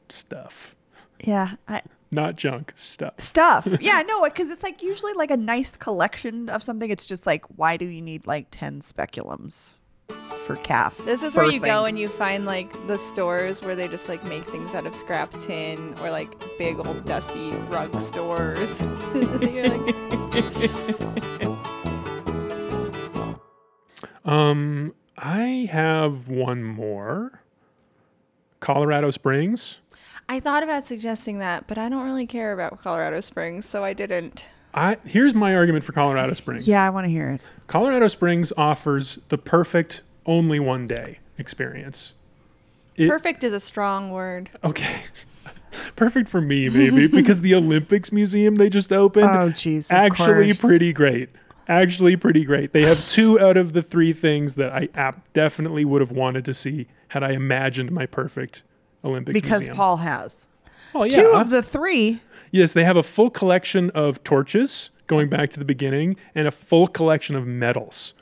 [0.09, 0.75] stuff,
[1.19, 1.55] Yeah.
[1.67, 3.13] I, not junk stuff.
[3.19, 3.67] stuff.
[3.81, 6.89] Yeah, no, because it's like usually like a nice collection of something.
[6.89, 9.73] It's just like, why do you need like 10 speculums
[10.45, 10.97] for calf?
[11.05, 14.23] This is where you go and you find like the stores where they just like
[14.23, 18.79] make things out of scrap tin or like big old dusty rug stores.
[19.41, 19.95] You're like,
[24.27, 27.41] Um, I have one more.
[28.59, 29.79] Colorado Springs.
[30.29, 33.93] I thought about suggesting that, but I don't really care about Colorado Springs, so I
[33.93, 34.45] didn't.
[34.73, 36.67] I here's my argument for Colorado Springs.
[36.67, 37.41] Yeah, I want to hear it.
[37.67, 42.13] Colorado Springs offers the perfect only one day experience.
[42.95, 44.49] It- Perfect is a strong word.
[44.63, 45.01] Okay.
[45.95, 49.25] Perfect for me, maybe, because the Olympics Museum they just opened.
[49.25, 50.61] Oh, jeez, Actually, course.
[50.61, 51.29] pretty great.
[51.67, 52.71] Actually, pretty great.
[52.71, 56.53] They have two out of the three things that I definitely would have wanted to
[56.53, 58.63] see had I imagined my perfect
[59.03, 59.77] Olympic Because museum.
[59.77, 60.47] Paul has.
[60.95, 61.15] oh, yeah.
[61.15, 62.21] Two of the three.
[62.51, 66.51] yes, they have a full collection of torches going back to the beginning and a
[66.51, 68.13] full collection of medals.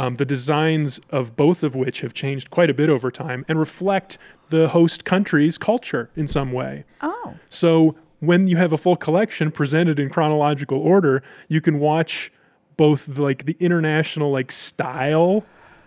[0.00, 3.58] Um, the designs of both of which have changed quite a bit over time and
[3.58, 4.18] reflect
[4.50, 6.84] the host country's culture in some way.
[7.00, 7.34] Oh.
[7.48, 12.32] So when you have a full collection presented in chronological order, you can watch
[12.76, 15.44] both the, like the international like style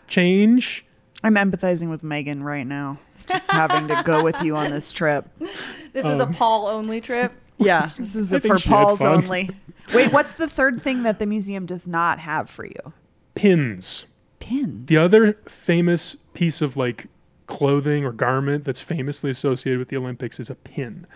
[0.08, 0.86] change.
[1.24, 3.00] I'm empathizing with Megan right now.
[3.28, 5.28] Just having to go with you on this trip.
[5.94, 7.32] This is a Paul only trip.
[7.58, 9.24] Yeah, this is I a think for she had Paul's fun.
[9.24, 9.50] only.
[9.96, 12.94] Wait, what's the third thing that the museum does not have for you?
[13.34, 14.06] Pins.
[14.40, 14.86] Pins.
[14.86, 17.08] The other famous piece of like
[17.48, 21.08] clothing or garment that's famously associated with the Olympics is a pin.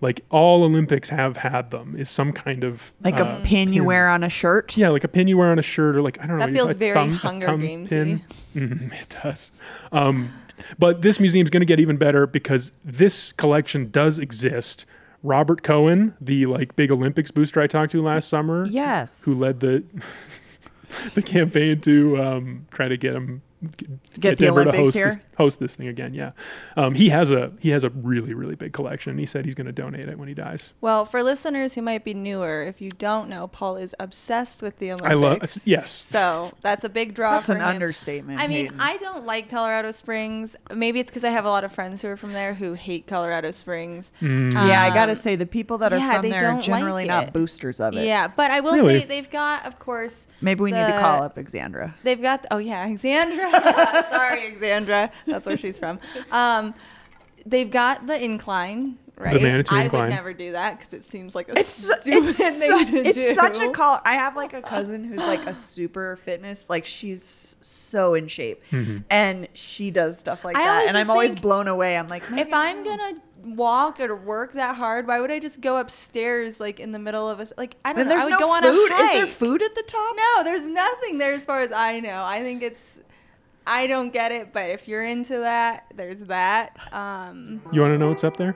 [0.00, 3.84] Like all Olympics have had them is some kind of like uh, a pin you
[3.84, 4.76] wear on a shirt.
[4.76, 6.46] Yeah, like a pin you wear on a shirt, or like I don't know.
[6.46, 7.88] That feels a very thumb- a Hunger thumb Gamesy.
[7.88, 8.24] pin.
[8.54, 9.50] Mhm, it does.
[9.92, 10.30] Um,
[10.78, 14.86] but this museum is going to get even better because this collection does exist.
[15.22, 19.24] Robert Cohen, the like big Olympics booster I talked to last summer, Yes.
[19.24, 19.82] who led the
[21.14, 23.42] the campaign to um, try to get him
[24.18, 25.10] Get the Denver to host here?
[25.10, 26.14] This, host this thing again.
[26.14, 26.32] Yeah,
[26.76, 29.18] um, he has a he has a really really big collection.
[29.18, 30.72] He said he's going to donate it when he dies.
[30.80, 34.78] Well, for listeners who might be newer, if you don't know, Paul is obsessed with
[34.78, 35.10] the Olympics.
[35.10, 35.90] I love- yes.
[35.90, 37.66] So that's a big draw That's for an him.
[37.68, 38.40] understatement.
[38.40, 38.80] I mean, Hayden.
[38.80, 40.56] I don't like Colorado Springs.
[40.74, 43.06] Maybe it's because I have a lot of friends who are from there who hate
[43.06, 44.12] Colorado Springs.
[44.20, 44.52] Mm.
[44.52, 47.24] yeah, I gotta Um, say the people that are yeah, from there are generally like
[47.26, 48.04] not boosters of it.
[48.06, 49.00] Yeah, but I will Really?
[49.00, 51.94] say they've got, of course, Maybe we need to call up Alexandra.
[52.02, 53.50] They've got oh yeah, Alexandra.
[54.10, 55.10] Sorry, Alexandra.
[55.26, 55.98] That's where she's from.
[56.30, 56.74] Um,
[57.46, 59.40] they've got the incline, right?
[59.40, 60.02] Manitou I incline.
[60.04, 63.08] would never do that because it seems like a It's stupid it's, thing su- to
[63.08, 63.32] it's do.
[63.34, 64.00] such a call.
[64.04, 68.62] I have like a cousin who's like a super fitness, like she's so in shape,
[69.10, 71.96] and she does stuff like I that, and I'm always blown away.
[71.96, 73.12] I'm like, If Megan, I'm gonna
[73.44, 77.28] walk or work that hard, why would I just go upstairs like in the middle
[77.28, 78.14] of a s- like I don't then know?
[78.14, 78.90] there's I would no go on food.
[78.90, 79.04] a hike.
[79.04, 80.16] Is there food at the top?
[80.16, 82.24] No, there's nothing there as far as I know.
[82.24, 82.98] I think it's
[83.66, 86.76] I don't get it, but if you're into that, there's that.
[86.92, 88.52] Um, You want to know what's up there?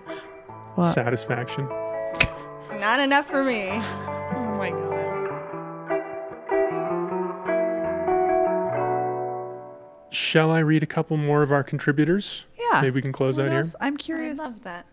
[0.74, 0.92] What?
[0.92, 1.66] Satisfaction.
[2.78, 3.68] not enough for me.
[3.70, 4.88] Oh my god.
[10.10, 12.44] Shall I read a couple more of our contributors?
[12.58, 12.80] Yeah.
[12.80, 13.64] Maybe we can close What out here.
[13.80, 14.40] I'm curious.
[14.40, 14.86] I love that.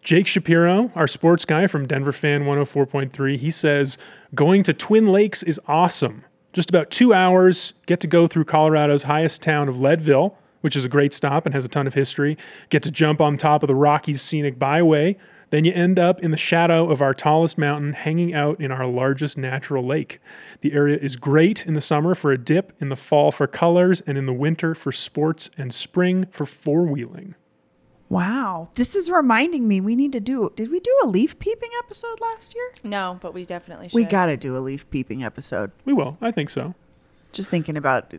[0.00, 3.98] Jake Shapiro, our sports guy from Denver Fan 104.3, he says
[4.34, 6.24] going to Twin Lakes is awesome.
[6.52, 10.84] Just about two hours, get to go through Colorado's highest town of Leadville, which is
[10.84, 12.36] a great stop and has a ton of history.
[12.68, 15.16] Get to jump on top of the Rockies Scenic Byway.
[15.48, 18.86] Then you end up in the shadow of our tallest mountain, hanging out in our
[18.86, 20.18] largest natural lake.
[20.60, 24.02] The area is great in the summer for a dip, in the fall for colors,
[24.06, 27.34] and in the winter for sports, and spring for four wheeling.
[28.12, 30.52] Wow, this is reminding me we need to do.
[30.54, 32.70] Did we do a leaf peeping episode last year?
[32.84, 33.94] No, but we definitely should.
[33.94, 35.70] We got to do a leaf peeping episode.
[35.86, 36.18] We will.
[36.20, 36.74] I think so.
[37.32, 38.12] Just thinking about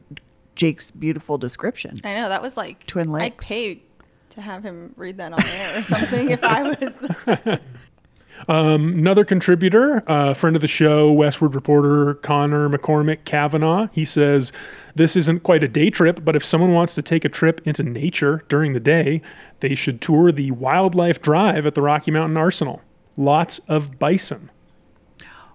[0.56, 2.02] Jake's beautiful description.
[2.04, 3.52] I know that was like Twin Lakes.
[3.52, 3.84] I'd pay
[4.32, 7.60] to have him read that on air or something if I was.
[8.48, 14.52] Um, another contributor, uh, friend of the show, Westword reporter Conor McCormick Cavanagh, he says,
[14.96, 17.84] This isn't quite a day trip, but if someone wants to take a trip into
[17.84, 19.22] nature during the day,
[19.62, 22.82] they should tour the Wildlife Drive at the Rocky Mountain Arsenal.
[23.16, 24.50] Lots of bison.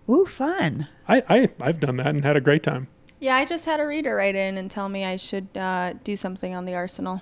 [0.08, 0.88] Ooh, fun.
[1.06, 2.88] I, I, I've done that and had a great time.
[3.20, 6.16] yeah, I just had a reader write in and tell me I should uh, do
[6.16, 7.20] something on the arsenal.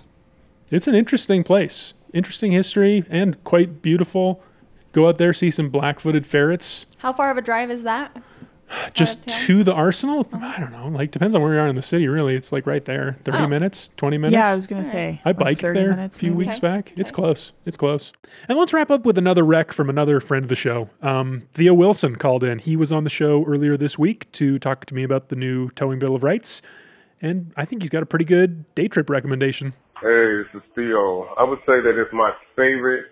[0.71, 4.43] It's an interesting place, interesting history, and quite beautiful.
[4.93, 6.87] Go out there, see some black footed ferrets.
[6.99, 8.17] How far of a drive is that?
[8.95, 10.27] Just to the arsenal?
[10.33, 10.89] I don't know.
[10.89, 12.35] Like, depends on where you are in the city, really.
[12.35, 13.47] It's like right there 30 Oh.
[13.49, 14.33] minutes, 20 minutes.
[14.33, 15.21] Yeah, I was gonna say.
[15.25, 16.39] I like biked 30 there minutes, a few maybe.
[16.47, 16.61] weeks Okay.
[16.67, 16.93] back.
[16.97, 17.53] It's close.
[17.65, 18.13] It's close.
[18.49, 20.91] And let's wrap up with another rec from another friend of the show.
[21.01, 22.59] Um, Theo Wilson called in.
[22.59, 25.71] He was on the show earlier this week to talk to me about the new
[25.71, 26.61] Towing Bill of Rights.
[27.23, 29.75] And I think he's got a pretty good day trip recommendation.
[30.03, 31.33] Hey, this is Theo.
[31.39, 33.07] I would say that it's my favorite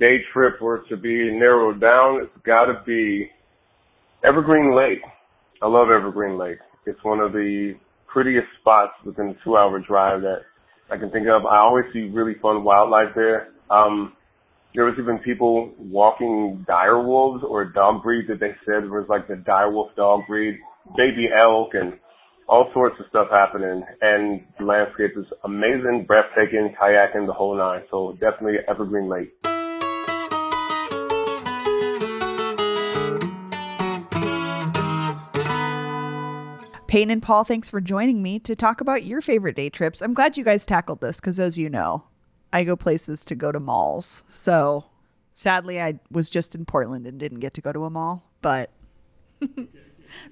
[0.00, 3.30] day trip were to be narrowed down, it's got to be
[4.24, 5.02] Evergreen Lake.
[5.62, 6.58] I love Evergreen Lake.
[6.86, 7.74] It's one of the
[8.06, 10.40] prettiest spots within a two-hour drive that
[10.90, 11.46] I can think of.
[11.46, 13.52] I always see really fun wildlife there.
[13.70, 14.14] Um,
[14.74, 19.06] there was even people walking dire wolves or a dog breed that they said was
[19.08, 20.58] like the dire wolf dog breed,
[20.96, 21.94] baby elk, and
[22.48, 23.82] all sorts of stuff happening.
[24.00, 27.82] And the landscape is amazing, breathtaking, kayaking, the whole nine.
[27.90, 29.49] So definitely Evergreen Lake.
[36.90, 40.02] Peyton and Paul, thanks for joining me to talk about your favorite day trips.
[40.02, 42.02] I'm glad you guys tackled this because, as you know,
[42.52, 44.24] I go places to go to malls.
[44.28, 44.86] So
[45.32, 48.24] sadly, I was just in Portland and didn't get to go to a mall.
[48.42, 48.72] But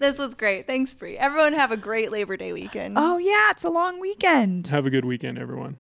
[0.00, 0.66] This was great.
[0.66, 1.16] Thanks, Bree.
[1.16, 2.98] Everyone have a great Labor Day weekend.
[2.98, 4.66] oh, yeah, it's a long weekend.
[4.66, 5.78] Have a good weekend, everyone.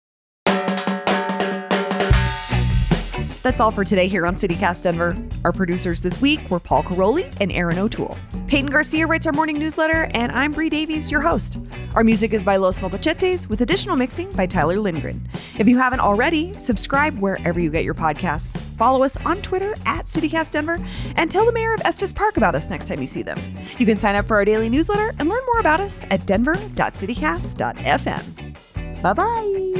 [3.46, 5.16] That's all for today here on CityCast Denver.
[5.44, 8.18] Our producers this week were Paul Karolyi and Aaron O'Toole.
[8.48, 11.58] Peyton Garcia writes our morning newsletter, and I'm Bree Davies, your host.
[11.94, 15.28] Our music is by Los Mocochetes, with additional mixing by Tyler Lindgren.
[15.60, 18.58] If you haven't already, subscribe wherever you get your podcasts.
[18.76, 22.56] Follow us on Twitter at CityCast Denver, and tell the mayor of Estes Park about
[22.56, 23.38] us next time you see them.
[23.78, 29.02] You can sign up for our daily newsletter and learn more about us at denver.citycast.fm.
[29.02, 29.75] Bye bye.